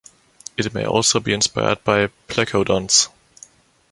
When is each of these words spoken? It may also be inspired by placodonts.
It 0.57 0.73
may 0.73 0.83
also 0.83 1.19
be 1.19 1.31
inspired 1.31 1.83
by 1.83 2.07
placodonts. 2.27 3.07